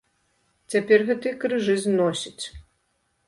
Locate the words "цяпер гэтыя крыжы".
0.75-1.75